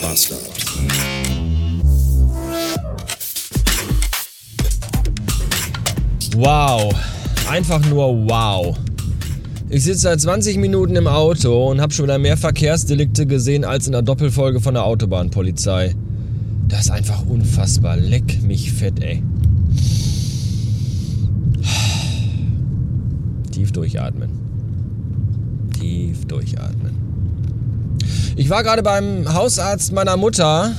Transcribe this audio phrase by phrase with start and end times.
[0.00, 0.40] Bastard.
[6.36, 6.94] Wow.
[7.48, 8.76] Einfach nur wow.
[9.68, 13.86] Ich sitze seit 20 Minuten im Auto und habe schon wieder mehr Verkehrsdelikte gesehen als
[13.86, 15.94] in der Doppelfolge von der Autobahnpolizei.
[16.68, 17.96] Das ist einfach unfassbar.
[17.96, 19.22] Leck mich fett, ey.
[23.52, 24.30] Tief durchatmen.
[25.78, 27.09] Tief durchatmen.
[28.40, 30.72] Ich war gerade beim Hausarzt meiner Mutter.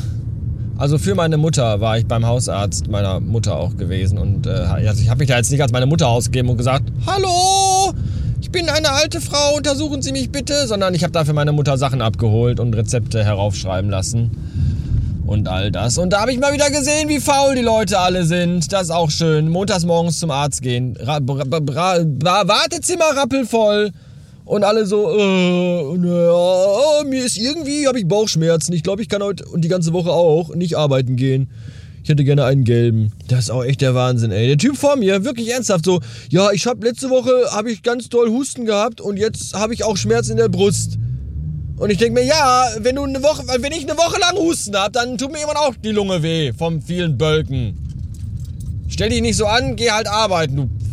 [0.80, 4.18] Also für meine Mutter war ich beim Hausarzt meiner Mutter auch gewesen.
[4.18, 6.92] Und äh, also ich habe mich da jetzt nicht als meine Mutter ausgegeben und gesagt,
[7.06, 7.94] Hallo,
[8.42, 10.66] ich bin eine alte Frau, untersuchen Sie mich bitte.
[10.66, 14.32] Sondern ich habe da für meine Mutter Sachen abgeholt und Rezepte heraufschreiben lassen.
[15.28, 16.00] Und all das.
[16.00, 18.74] Und da habe ich mal wieder gesehen, wie faul die Leute alle sind.
[18.74, 19.50] Das ist auch schön.
[19.50, 20.98] Montags morgens zum Arzt gehen.
[21.00, 23.92] Ra Wartezimmer rappelvoll.
[24.52, 28.74] Und alle so, äh, na, mir ist irgendwie, habe ich Bauchschmerzen.
[28.74, 31.50] Ich glaube, ich kann heute und die ganze Woche auch nicht arbeiten gehen.
[32.04, 33.14] Ich hätte gerne einen gelben.
[33.30, 34.48] Das ist auch echt der Wahnsinn, ey.
[34.48, 38.10] Der Typ vor mir, wirklich ernsthaft so, ja, ich habe letzte Woche habe ich ganz
[38.10, 40.98] doll Husten gehabt und jetzt habe ich auch Schmerzen in der Brust.
[41.78, 44.76] Und ich denke mir, ja, wenn du eine Woche, wenn ich eine Woche lang Husten
[44.76, 47.78] habe, dann tut mir immer auch die Lunge weh vom vielen Bölken.
[48.90, 50.70] Stell dich nicht so an, geh halt arbeiten, du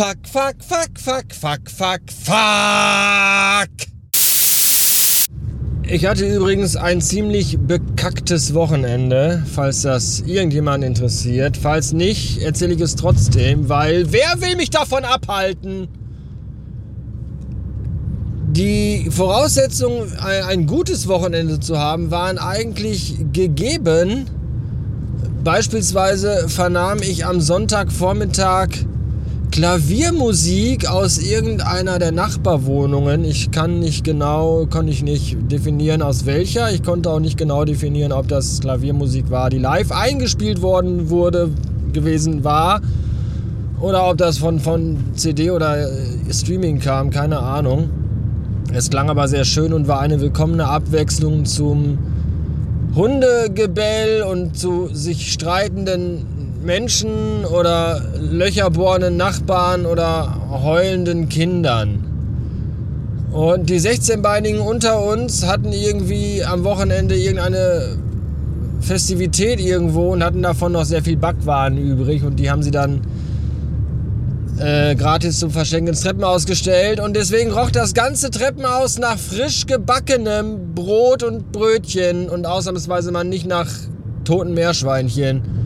[0.00, 3.68] fuck, fuck, fuck.
[5.86, 11.58] Ich hatte übrigens ein ziemlich bekacktes Wochenende, falls das irgendjemand interessiert.
[11.58, 15.88] Falls nicht, erzähle ich es trotzdem, weil wer will mich davon abhalten?
[18.52, 24.24] Die Voraussetzungen, ein gutes Wochenende zu haben, waren eigentlich gegeben.
[25.44, 28.68] Beispielsweise vernahm ich am Sonntagvormittag
[29.50, 33.24] Klaviermusik aus irgendeiner der Nachbarwohnungen.
[33.24, 36.70] Ich kann nicht genau, konnte ich nicht definieren aus welcher.
[36.72, 41.50] Ich konnte auch nicht genau definieren, ob das Klaviermusik war, die live eingespielt worden wurde,
[41.92, 42.80] gewesen war.
[43.80, 45.88] Oder ob das von, von CD oder
[46.30, 47.90] Streaming kam, keine Ahnung.
[48.72, 51.98] Es klang aber sehr schön und war eine willkommene Abwechslung zum
[52.94, 62.06] Hundegebell und zu sich streitenden Menschen oder löcherbohrenden Nachbarn oder heulenden Kindern.
[63.32, 67.96] Und die 16-Beinigen unter uns hatten irgendwie am Wochenende irgendeine
[68.80, 73.02] Festivität irgendwo und hatten davon noch sehr viel Backwaren übrig und die haben sie dann
[74.58, 79.66] äh, gratis zum Verschenken ins Treppenhaus gestellt und deswegen roch das ganze Treppenhaus nach frisch
[79.66, 83.68] gebackenem Brot und Brötchen und ausnahmsweise mal nicht nach
[84.24, 85.59] toten Meerschweinchen.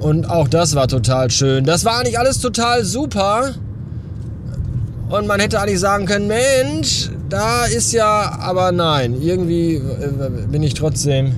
[0.00, 1.64] Und auch das war total schön.
[1.64, 3.54] Das war eigentlich alles total super.
[5.10, 10.62] Und man hätte eigentlich sagen können, Mensch, da ist ja, aber nein, irgendwie äh, bin
[10.62, 11.34] ich trotzdem.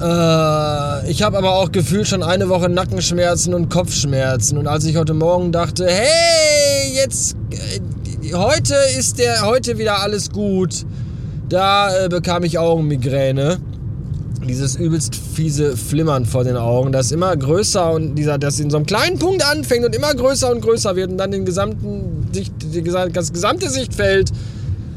[0.00, 4.58] Äh, ich habe aber auch gefühlt schon eine Woche Nackenschmerzen und Kopfschmerzen.
[4.58, 10.30] Und als ich heute Morgen dachte, hey, jetzt, äh, heute ist der, heute wieder alles
[10.30, 10.84] gut,
[11.48, 13.58] da bekam ich Augenmigräne
[14.46, 18.78] dieses übelst fiese Flimmern vor den Augen, das immer größer und dieser, das in so
[18.78, 22.28] einem kleinen Punkt anfängt und immer größer und größer wird und dann den gesamten
[23.12, 24.30] das gesamte Sichtfeld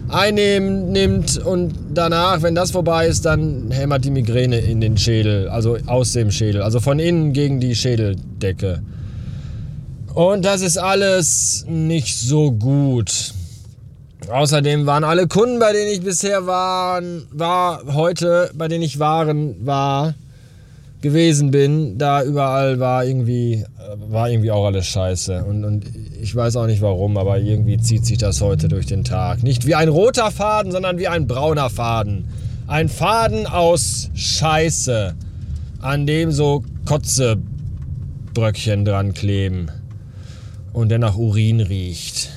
[0.09, 5.49] einnehmen nimmt und danach, wenn das vorbei ist, dann hämmert die Migräne in den Schädel,
[5.49, 8.81] also aus dem Schädel, also von innen gegen die Schädeldecke.
[10.13, 13.33] Und das ist alles nicht so gut.
[14.29, 19.65] Außerdem waren alle Kunden, bei denen ich bisher waren, war heute, bei denen ich waren,
[19.65, 20.15] war,
[21.03, 23.65] gewesen bin, da überall war irgendwie,
[24.09, 25.43] war irgendwie auch alles scheiße.
[25.43, 25.85] Und, und
[26.19, 29.43] ich weiß auch nicht warum, aber irgendwie zieht sich das heute durch den Tag.
[29.43, 32.29] Nicht wie ein roter Faden, sondern wie ein brauner Faden.
[32.67, 35.13] Ein Faden aus Scheiße,
[35.81, 39.67] an dem so Kotzebröckchen dran kleben
[40.71, 42.29] und der nach Urin riecht.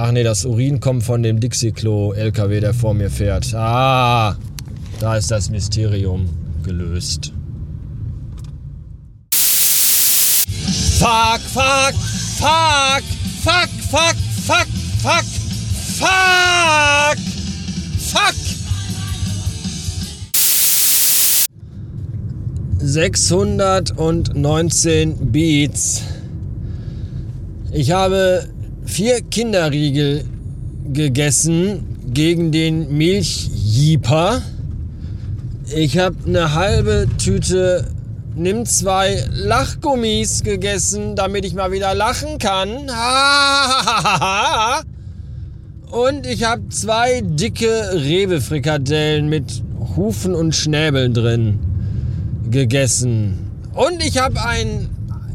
[0.00, 3.52] Ach nee, das Urin kommt von dem Dixie-Klo-LKW, der vor mir fährt.
[3.52, 4.36] Ah,
[5.00, 6.28] da ist das Mysterium
[6.62, 7.32] gelöst.
[11.00, 11.94] Fuck, fuck,
[12.38, 13.02] fuck,
[13.42, 14.14] fuck, fuck,
[14.46, 14.68] fuck,
[15.02, 15.24] fuck,
[15.98, 17.18] fuck,
[17.98, 18.36] fuck.
[22.78, 26.02] 619 Beats.
[27.72, 28.48] Ich habe
[28.88, 30.24] vier Kinderriegel
[30.92, 34.42] gegessen gegen den Milchjieper.
[35.76, 37.86] Ich habe eine halbe Tüte
[38.34, 42.70] Nimm zwei Lachgummis gegessen, damit ich mal wieder lachen kann.
[45.90, 49.64] Und ich habe zwei dicke Rewe-Frikadellen mit
[49.96, 51.58] Hufen und Schnäbeln drin
[52.48, 53.50] gegessen.
[53.74, 54.40] Und ich habe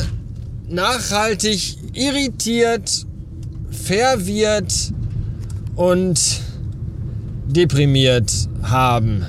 [0.70, 3.06] nachhaltig irritiert,
[3.72, 4.94] verwirrt
[5.76, 6.42] und
[7.50, 8.32] deprimiert
[8.64, 9.26] haben.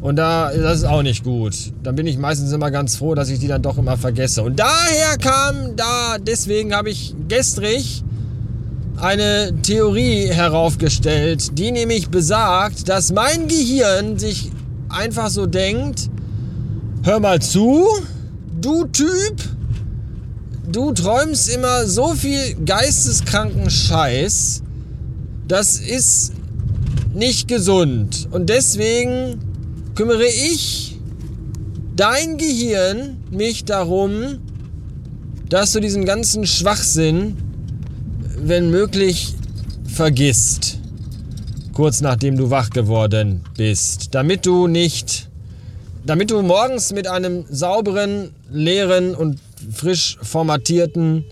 [0.00, 1.54] Und da, das ist auch nicht gut.
[1.82, 4.42] Dann bin ich meistens immer ganz froh, dass ich die dann doch immer vergesse.
[4.42, 8.02] Und daher kam da, deswegen habe ich gestrig
[8.96, 14.50] eine Theorie heraufgestellt, die nämlich besagt, dass mein Gehirn sich
[14.88, 16.10] einfach so denkt,
[17.02, 17.86] hör mal zu,
[18.60, 19.42] du Typ,
[20.70, 24.62] du träumst immer so viel geisteskranken Scheiß,
[25.48, 26.32] das ist
[27.14, 28.28] nicht gesund.
[28.30, 29.40] Und deswegen
[29.94, 30.98] kümmere ich
[31.96, 34.40] dein Gehirn mich darum,
[35.48, 37.36] dass du diesen ganzen Schwachsinn,
[38.38, 39.34] wenn möglich,
[39.84, 40.78] vergisst
[41.74, 45.28] kurz nachdem du wach geworden bist, damit du nicht,
[46.06, 49.40] damit du morgens mit einem sauberen, leeren und
[49.72, 51.24] frisch formatierten,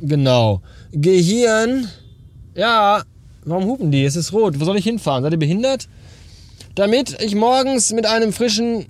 [0.00, 0.60] genau,
[0.92, 1.88] Gehirn,
[2.54, 3.02] ja,
[3.48, 4.04] warum hupen die?
[4.04, 5.22] Es ist rot, wo soll ich hinfahren?
[5.22, 5.88] Seid ihr behindert?
[6.74, 8.86] Damit ich morgens mit einem frischen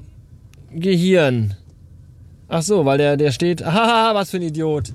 [0.72, 1.54] Gehirn,
[2.48, 4.92] ach so, weil der, der steht, haha, was für ein Idiot.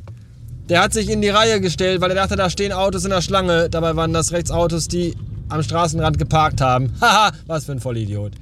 [0.70, 3.22] Der hat sich in die Reihe gestellt, weil er dachte, da stehen Autos in der
[3.22, 3.70] Schlange.
[3.70, 5.14] Dabei waren das rechts Autos, die
[5.50, 6.94] am Straßenrand geparkt haben.
[7.02, 8.34] Haha, was für ein Vollidiot.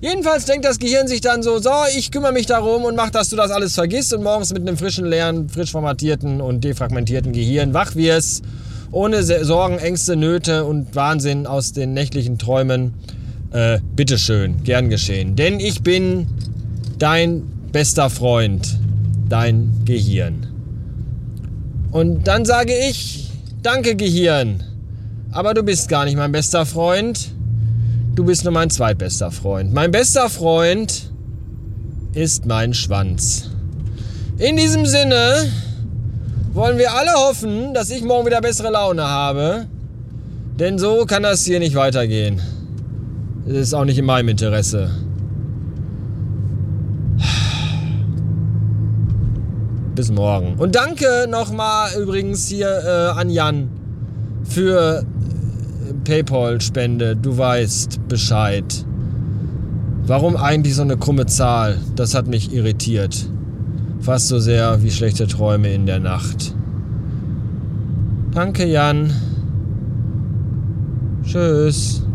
[0.00, 3.30] Jedenfalls denkt das Gehirn sich dann so, so, ich kümmere mich darum und mach, dass
[3.30, 7.72] du das alles vergisst und morgens mit einem frischen, leeren, frisch formatierten und defragmentierten Gehirn
[7.72, 8.44] wach wirst,
[8.96, 12.94] ohne Sorgen, Ängste, Nöte und Wahnsinn aus den nächtlichen Träumen.
[13.52, 15.36] Äh, bitteschön, gern geschehen.
[15.36, 16.26] Denn ich bin
[16.98, 18.78] dein bester Freund,
[19.28, 20.46] dein Gehirn.
[21.92, 23.30] Und dann sage ich,
[23.62, 24.64] danke Gehirn.
[25.30, 27.32] Aber du bist gar nicht mein bester Freund.
[28.14, 29.74] Du bist nur mein zweitbester Freund.
[29.74, 31.12] Mein bester Freund
[32.14, 33.50] ist mein Schwanz.
[34.38, 35.50] In diesem Sinne
[36.56, 39.66] wollen wir alle hoffen, dass ich morgen wieder bessere Laune habe.
[40.58, 42.40] Denn so kann das hier nicht weitergehen.
[43.46, 44.90] Das ist auch nicht in meinem Interesse.
[49.94, 50.54] Bis morgen.
[50.56, 53.68] Und danke nochmal übrigens hier äh, an Jan
[54.44, 55.04] für
[56.04, 58.64] PayPal-Spende, du weißt Bescheid.
[60.06, 61.78] Warum eigentlich so eine krumme Zahl?
[61.96, 63.28] Das hat mich irritiert.
[64.06, 66.54] Fast so sehr wie schlechte Träume in der Nacht.
[68.30, 69.12] Danke, Jan.
[71.24, 72.05] Tschüss.